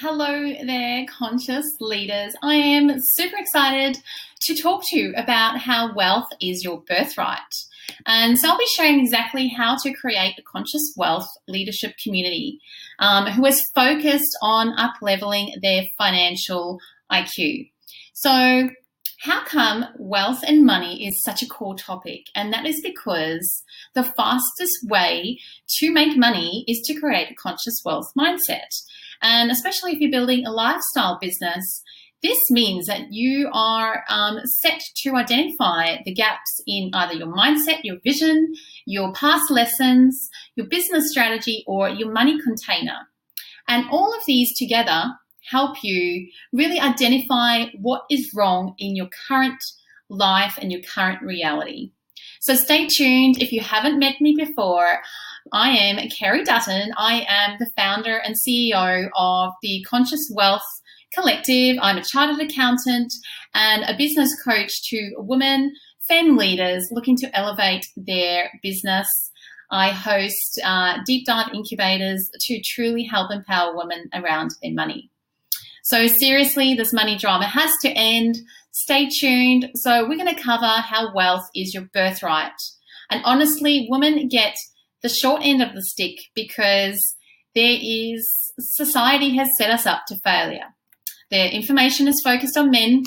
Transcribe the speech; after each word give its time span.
Hello 0.00 0.52
there, 0.64 1.06
conscious 1.06 1.66
leaders. 1.80 2.32
I 2.40 2.54
am 2.54 3.00
super 3.00 3.36
excited 3.36 4.00
to 4.42 4.54
talk 4.54 4.84
to 4.86 4.96
you 4.96 5.12
about 5.16 5.58
how 5.58 5.92
wealth 5.92 6.28
is 6.40 6.62
your 6.62 6.82
birthright. 6.82 7.40
And 8.06 8.38
so 8.38 8.48
I'll 8.48 8.58
be 8.58 8.64
sharing 8.76 9.00
exactly 9.00 9.48
how 9.48 9.76
to 9.82 9.92
create 9.92 10.36
a 10.38 10.42
conscious 10.42 10.94
wealth 10.96 11.26
leadership 11.48 11.94
community 12.00 12.60
um, 13.00 13.26
who 13.26 13.44
is 13.44 13.60
focused 13.74 14.38
on 14.40 14.72
up 14.78 14.94
leveling 15.02 15.52
their 15.62 15.82
financial 15.98 16.78
IQ. 17.10 17.68
So, 18.12 18.70
how 19.20 19.44
come 19.44 19.84
wealth 19.96 20.44
and 20.46 20.64
money 20.64 21.06
is 21.06 21.22
such 21.22 21.42
a 21.42 21.48
core 21.48 21.76
topic? 21.76 22.26
And 22.36 22.52
that 22.52 22.66
is 22.66 22.80
because 22.80 23.64
the 23.94 24.04
fastest 24.04 24.78
way 24.84 25.38
to 25.78 25.92
make 25.92 26.16
money 26.16 26.64
is 26.68 26.80
to 26.86 27.00
create 27.00 27.30
a 27.30 27.34
conscious 27.34 27.82
wealth 27.84 28.12
mindset. 28.16 28.70
And 29.20 29.50
especially 29.50 29.92
if 29.92 30.00
you're 30.00 30.12
building 30.12 30.46
a 30.46 30.52
lifestyle 30.52 31.18
business, 31.20 31.82
this 32.22 32.38
means 32.50 32.86
that 32.86 33.12
you 33.12 33.48
are 33.52 34.04
um, 34.08 34.38
set 34.44 34.80
to 35.02 35.16
identify 35.16 35.96
the 36.04 36.14
gaps 36.14 36.60
in 36.66 36.90
either 36.92 37.14
your 37.14 37.28
mindset, 37.28 37.80
your 37.82 37.98
vision, 38.04 38.52
your 38.86 39.12
past 39.12 39.50
lessons, 39.50 40.28
your 40.54 40.66
business 40.66 41.10
strategy, 41.10 41.64
or 41.66 41.88
your 41.88 42.12
money 42.12 42.40
container. 42.40 43.08
And 43.68 43.84
all 43.90 44.14
of 44.14 44.22
these 44.26 44.56
together 44.56 45.12
help 45.42 45.82
you 45.82 46.28
really 46.52 46.80
identify 46.80 47.66
what 47.80 48.02
is 48.10 48.32
wrong 48.34 48.74
in 48.78 48.96
your 48.96 49.08
current 49.28 49.62
life 50.08 50.58
and 50.60 50.72
your 50.72 50.82
current 50.82 51.22
reality. 51.22 51.92
So 52.40 52.54
stay 52.54 52.86
tuned. 52.86 53.42
If 53.42 53.52
you 53.52 53.60
haven't 53.60 53.98
met 53.98 54.20
me 54.20 54.34
before, 54.36 55.00
I 55.52 55.70
am 55.70 56.08
Kerry 56.10 56.44
Dutton. 56.44 56.92
I 56.96 57.26
am 57.28 57.56
the 57.58 57.70
founder 57.76 58.16
and 58.18 58.34
CEO 58.36 59.08
of 59.16 59.52
the 59.62 59.84
Conscious 59.88 60.30
Wealth 60.34 60.62
Collective. 61.14 61.78
I'm 61.80 61.98
a 61.98 62.04
chartered 62.04 62.40
accountant 62.40 63.12
and 63.54 63.84
a 63.84 63.96
business 63.96 64.30
coach 64.44 64.70
to 64.90 65.14
women, 65.16 65.72
femme 66.06 66.36
leaders 66.36 66.86
looking 66.90 67.16
to 67.16 67.36
elevate 67.36 67.86
their 67.96 68.50
business. 68.62 69.08
I 69.70 69.90
host 69.90 70.60
uh, 70.64 70.98
deep 71.04 71.26
dive 71.26 71.52
incubators 71.52 72.30
to 72.46 72.60
truly 72.64 73.04
help 73.04 73.30
empower 73.30 73.76
women 73.76 74.08
around 74.14 74.50
their 74.62 74.72
money. 74.72 75.10
So, 75.88 76.06
seriously, 76.06 76.74
this 76.74 76.92
money 76.92 77.16
drama 77.16 77.46
has 77.46 77.70
to 77.80 77.88
end. 77.88 78.36
Stay 78.72 79.08
tuned. 79.08 79.70
So, 79.74 80.06
we're 80.06 80.18
going 80.18 80.34
to 80.34 80.42
cover 80.42 80.66
how 80.66 81.14
wealth 81.14 81.48
is 81.54 81.72
your 81.72 81.84
birthright. 81.94 82.52
And 83.08 83.22
honestly, 83.24 83.86
women 83.88 84.28
get 84.28 84.54
the 85.02 85.08
short 85.08 85.40
end 85.42 85.62
of 85.62 85.74
the 85.74 85.82
stick 85.82 86.18
because 86.34 87.00
there 87.54 87.78
is 87.80 88.52
society 88.58 89.34
has 89.36 89.48
set 89.56 89.70
us 89.70 89.86
up 89.86 90.02
to 90.08 90.18
failure. 90.22 90.66
Their 91.30 91.48
information 91.48 92.06
is 92.06 92.20
focused 92.22 92.58
on 92.58 92.70
men. 92.70 93.04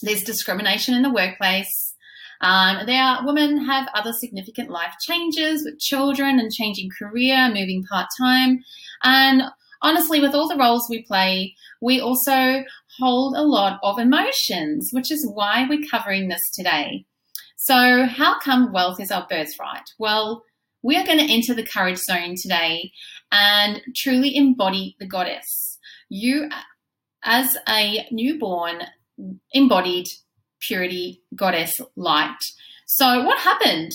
There's 0.00 0.24
discrimination 0.24 0.94
in 0.94 1.02
the 1.02 1.12
workplace. 1.12 1.94
Um, 2.40 2.86
there 2.86 3.02
are 3.02 3.26
women 3.26 3.66
have 3.66 3.88
other 3.92 4.14
significant 4.14 4.70
life 4.70 4.94
changes 5.06 5.64
with 5.66 5.78
children 5.80 6.38
and 6.38 6.50
changing 6.50 6.88
career, 6.98 7.48
moving 7.48 7.84
part 7.84 8.08
time, 8.18 8.64
and 9.02 9.42
honestly, 9.82 10.20
with 10.20 10.34
all 10.34 10.48
the 10.48 10.56
roles 10.56 10.86
we 10.88 11.02
play, 11.02 11.54
we 11.80 12.00
also 12.00 12.64
hold 12.98 13.36
a 13.36 13.42
lot 13.42 13.78
of 13.82 13.98
emotions, 13.98 14.90
which 14.92 15.10
is 15.10 15.28
why 15.32 15.66
we're 15.68 15.86
covering 15.90 16.28
this 16.28 16.50
today. 16.54 17.04
So, 17.56 18.06
how 18.06 18.38
come 18.38 18.72
wealth 18.72 19.00
is 19.00 19.10
our 19.10 19.26
birthright? 19.28 19.90
Well, 19.98 20.44
we 20.82 20.96
are 20.96 21.04
going 21.04 21.18
to 21.18 21.32
enter 21.32 21.54
the 21.54 21.66
courage 21.66 21.98
zone 21.98 22.34
today 22.40 22.92
and 23.32 23.82
truly 23.96 24.36
embody 24.36 24.96
the 25.00 25.06
goddess. 25.06 25.78
You, 26.08 26.48
as 27.24 27.56
a 27.68 28.06
newborn, 28.12 28.82
embodied 29.52 30.06
purity, 30.60 31.22
goddess, 31.34 31.80
light. 31.96 32.38
So, 32.86 33.24
what 33.24 33.38
happened? 33.38 33.92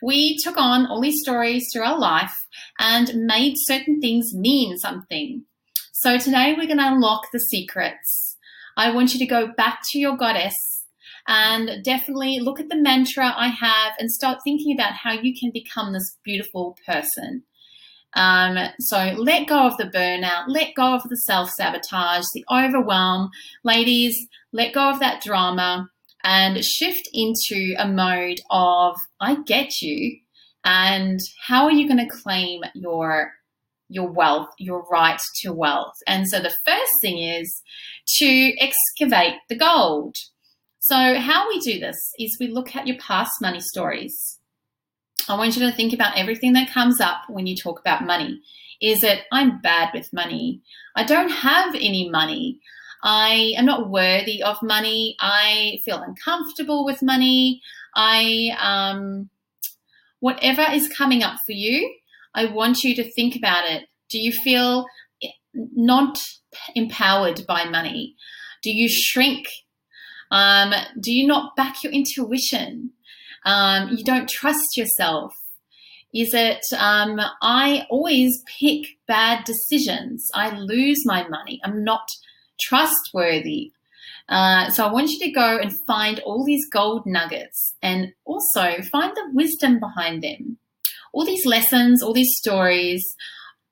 We 0.00 0.38
took 0.42 0.56
on 0.56 0.86
all 0.86 1.00
these 1.00 1.20
stories 1.22 1.68
through 1.72 1.84
our 1.84 1.98
life 1.98 2.34
and 2.78 3.26
made 3.26 3.54
certain 3.56 4.00
things 4.00 4.34
mean 4.34 4.78
something. 4.78 5.44
So, 5.92 6.18
today 6.18 6.54
we're 6.56 6.66
going 6.66 6.78
to 6.78 6.92
unlock 6.92 7.28
the 7.32 7.38
secrets. 7.38 8.36
I 8.76 8.90
want 8.92 9.12
you 9.12 9.18
to 9.18 9.26
go 9.26 9.52
back 9.56 9.80
to 9.90 9.98
your 9.98 10.16
goddess 10.16 10.54
and 11.28 11.84
definitely 11.84 12.40
look 12.40 12.58
at 12.58 12.68
the 12.68 12.76
mantra 12.76 13.32
I 13.36 13.48
have 13.48 13.92
and 13.98 14.10
start 14.10 14.38
thinking 14.42 14.74
about 14.74 14.94
how 14.94 15.12
you 15.12 15.34
can 15.38 15.50
become 15.52 15.92
this 15.92 16.16
beautiful 16.24 16.76
person. 16.86 17.44
Um, 18.14 18.58
so 18.78 19.14
let 19.16 19.46
go 19.46 19.66
of 19.66 19.76
the 19.78 19.84
burnout, 19.84 20.44
let 20.48 20.74
go 20.74 20.94
of 20.94 21.02
the 21.08 21.16
self 21.16 21.50
sabotage, 21.50 22.24
the 22.34 22.44
overwhelm. 22.50 23.30
Ladies, 23.64 24.28
let 24.52 24.74
go 24.74 24.90
of 24.90 25.00
that 25.00 25.22
drama 25.22 25.88
and 26.24 26.64
shift 26.64 27.08
into 27.12 27.74
a 27.78 27.88
mode 27.88 28.40
of 28.50 28.96
I 29.20 29.42
get 29.42 29.80
you 29.80 30.18
and 30.64 31.18
how 31.46 31.64
are 31.64 31.72
you 31.72 31.88
going 31.88 32.06
to 32.06 32.14
claim 32.22 32.62
your 32.74 33.32
your 33.88 34.10
wealth, 34.10 34.48
your 34.58 34.86
right 34.90 35.20
to 35.42 35.52
wealth. 35.52 35.94
And 36.06 36.26
so 36.26 36.40
the 36.40 36.54
first 36.64 36.92
thing 37.02 37.18
is 37.18 37.62
to 38.16 38.52
excavate 38.58 39.34
the 39.48 39.56
gold. 39.56 40.16
So, 40.78 41.18
how 41.20 41.48
we 41.48 41.60
do 41.60 41.78
this 41.78 41.96
is 42.18 42.36
we 42.40 42.48
look 42.48 42.74
at 42.74 42.86
your 42.86 42.96
past 42.98 43.32
money 43.40 43.60
stories. 43.60 44.38
I 45.28 45.36
want 45.36 45.56
you 45.56 45.62
to 45.68 45.76
think 45.76 45.92
about 45.92 46.18
everything 46.18 46.54
that 46.54 46.72
comes 46.72 47.00
up 47.00 47.22
when 47.28 47.46
you 47.46 47.54
talk 47.54 47.78
about 47.78 48.04
money. 48.04 48.40
Is 48.80 49.04
it, 49.04 49.20
I'm 49.30 49.60
bad 49.60 49.90
with 49.94 50.12
money? 50.12 50.60
I 50.96 51.04
don't 51.04 51.28
have 51.28 51.76
any 51.76 52.10
money. 52.10 52.58
I 53.02 53.54
am 53.56 53.66
not 53.66 53.90
worthy 53.90 54.42
of 54.42 54.62
money. 54.62 55.16
I 55.20 55.80
feel 55.84 56.02
uncomfortable 56.02 56.84
with 56.84 57.02
money. 57.02 57.60
I, 57.94 58.56
um, 58.60 59.28
whatever 60.20 60.64
is 60.72 60.88
coming 60.88 61.22
up 61.22 61.36
for 61.46 61.52
you, 61.52 61.94
I 62.34 62.46
want 62.46 62.84
you 62.84 62.94
to 62.96 63.12
think 63.12 63.36
about 63.36 63.68
it. 63.68 63.84
Do 64.08 64.18
you 64.18 64.32
feel 64.32 64.86
not 65.54 66.18
empowered 66.74 67.46
by 67.46 67.64
money? 67.64 68.14
Do 68.62 68.70
you 68.70 68.88
shrink 68.88 69.46
um, 70.32 70.72
do 70.98 71.12
you 71.12 71.26
not 71.26 71.54
back 71.54 71.84
your 71.84 71.92
intuition? 71.92 72.92
Um, 73.44 73.90
you 73.90 74.02
don't 74.02 74.28
trust 74.28 74.76
yourself. 74.76 75.34
Is 76.14 76.32
it, 76.32 76.62
um, 76.78 77.20
I 77.42 77.86
always 77.90 78.42
pick 78.58 78.86
bad 79.06 79.44
decisions. 79.44 80.30
I 80.34 80.56
lose 80.58 81.02
my 81.04 81.28
money. 81.28 81.60
I'm 81.62 81.84
not 81.84 82.08
trustworthy. 82.62 83.72
Uh, 84.28 84.70
so 84.70 84.86
I 84.86 84.92
want 84.92 85.10
you 85.10 85.18
to 85.20 85.32
go 85.32 85.58
and 85.58 85.72
find 85.86 86.20
all 86.20 86.44
these 86.44 86.68
gold 86.70 87.02
nuggets 87.06 87.74
and 87.82 88.12
also 88.24 88.80
find 88.82 89.14
the 89.14 89.30
wisdom 89.32 89.80
behind 89.80 90.22
them. 90.22 90.58
All 91.12 91.26
these 91.26 91.44
lessons, 91.44 92.02
all 92.02 92.14
these 92.14 92.34
stories, 92.36 93.04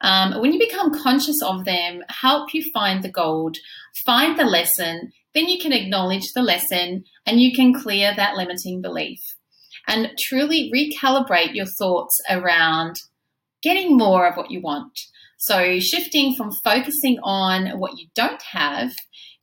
um, 0.00 0.40
when 0.40 0.52
you 0.52 0.58
become 0.58 0.94
conscious 0.94 1.40
of 1.44 1.64
them, 1.64 2.02
help 2.08 2.54
you 2.54 2.62
find 2.72 3.02
the 3.02 3.10
gold, 3.10 3.56
find 4.06 4.38
the 4.38 4.44
lesson, 4.44 5.12
then 5.34 5.46
you 5.46 5.60
can 5.60 5.72
acknowledge 5.72 6.32
the 6.34 6.42
lesson 6.42 7.04
and 7.26 7.40
you 7.40 7.54
can 7.54 7.74
clear 7.74 8.14
that 8.16 8.36
limiting 8.36 8.80
belief 8.80 9.20
and 9.86 10.10
truly 10.18 10.70
recalibrate 10.74 11.54
your 11.54 11.66
thoughts 11.66 12.20
around 12.30 12.96
getting 13.62 13.96
more 13.96 14.26
of 14.26 14.36
what 14.36 14.50
you 14.50 14.60
want. 14.60 14.98
So, 15.38 15.78
shifting 15.78 16.34
from 16.34 16.50
focusing 16.64 17.18
on 17.22 17.78
what 17.78 17.98
you 17.98 18.08
don't 18.14 18.42
have 18.42 18.92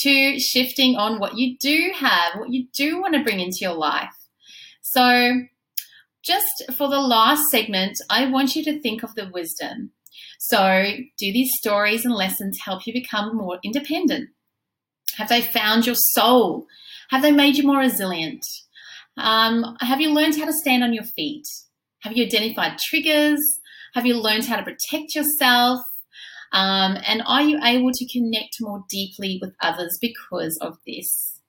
to 0.00 0.38
shifting 0.38 0.96
on 0.96 1.18
what 1.18 1.36
you 1.36 1.56
do 1.58 1.90
have, 1.96 2.34
what 2.36 2.50
you 2.50 2.66
do 2.76 3.00
want 3.00 3.14
to 3.14 3.22
bring 3.22 3.40
into 3.40 3.58
your 3.60 3.74
life. 3.74 4.14
So, 4.82 5.42
just 6.22 6.64
for 6.76 6.88
the 6.88 7.00
last 7.00 7.44
segment, 7.50 7.96
I 8.10 8.26
want 8.26 8.54
you 8.54 8.62
to 8.64 8.80
think 8.80 9.02
of 9.02 9.14
the 9.14 9.30
wisdom. 9.32 9.92
So, 10.38 10.92
do 11.18 11.32
these 11.32 11.50
stories 11.58 12.04
and 12.04 12.14
lessons 12.14 12.58
help 12.64 12.86
you 12.86 12.92
become 12.92 13.36
more 13.36 13.58
independent? 13.64 14.30
Have 15.16 15.28
they 15.28 15.42
found 15.42 15.86
your 15.86 15.96
soul? 15.96 16.66
Have 17.10 17.22
they 17.22 17.32
made 17.32 17.56
you 17.56 17.66
more 17.66 17.78
resilient? 17.78 18.44
Um, 19.16 19.76
have 19.80 20.00
you 20.00 20.12
learned 20.12 20.36
how 20.36 20.44
to 20.44 20.52
stand 20.52 20.84
on 20.84 20.92
your 20.92 21.04
feet? 21.04 21.44
Have 22.02 22.16
you 22.16 22.24
identified 22.24 22.78
triggers? 22.78 23.40
Have 23.98 24.06
you 24.06 24.14
learned 24.14 24.44
how 24.44 24.54
to 24.54 24.62
protect 24.62 25.16
yourself? 25.16 25.80
Um, 26.52 26.98
and 27.04 27.20
are 27.26 27.42
you 27.42 27.58
able 27.64 27.90
to 27.92 28.06
connect 28.06 28.58
more 28.60 28.84
deeply 28.88 29.40
with 29.42 29.56
others 29.60 29.98
because 30.00 30.56
of 30.62 30.76
this? 30.86 31.40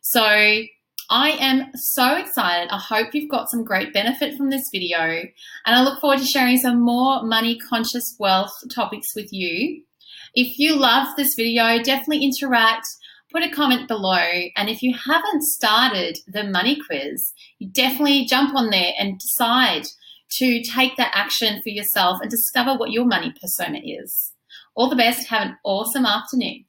So, 0.00 0.22
I 0.22 1.30
am 1.40 1.72
so 1.74 2.14
excited. 2.14 2.70
I 2.70 2.78
hope 2.78 3.14
you've 3.14 3.28
got 3.28 3.50
some 3.50 3.64
great 3.64 3.92
benefit 3.92 4.36
from 4.36 4.48
this 4.48 4.62
video, 4.72 5.00
and 5.00 5.26
I 5.66 5.82
look 5.82 6.00
forward 6.00 6.20
to 6.20 6.24
sharing 6.24 6.58
some 6.58 6.80
more 6.80 7.24
money 7.24 7.58
conscious 7.58 8.14
wealth 8.20 8.54
topics 8.72 9.08
with 9.16 9.32
you. 9.32 9.82
If 10.34 10.56
you 10.56 10.76
love 10.76 11.08
this 11.16 11.34
video, 11.34 11.82
definitely 11.82 12.24
interact 12.24 12.86
put 13.30 13.42
a 13.42 13.50
comment 13.50 13.88
below. 13.88 14.24
And 14.56 14.68
if 14.68 14.82
you 14.82 14.94
haven't 14.94 15.42
started 15.42 16.16
the 16.26 16.44
money 16.44 16.78
quiz, 16.86 17.32
you 17.58 17.68
definitely 17.70 18.26
jump 18.26 18.54
on 18.54 18.70
there 18.70 18.92
and 18.98 19.18
decide 19.18 19.84
to 20.30 20.62
take 20.62 20.96
that 20.96 21.12
action 21.14 21.60
for 21.62 21.70
yourself 21.70 22.18
and 22.20 22.30
discover 22.30 22.74
what 22.74 22.90
your 22.90 23.04
money 23.04 23.32
persona 23.40 23.80
is. 23.82 24.32
All 24.74 24.88
the 24.88 24.96
best. 24.96 25.28
Have 25.28 25.42
an 25.42 25.56
awesome 25.64 26.06
afternoon. 26.06 26.64